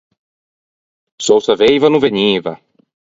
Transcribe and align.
Se 1.23 1.29
ô 1.37 1.39
saveiva 1.41 1.87
no 1.91 1.99
vegniva. 2.03 2.53